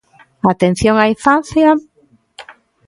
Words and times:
¿Á 0.45 0.49
atención 0.53 0.95
á 1.03 1.05
infancia? 1.15 1.69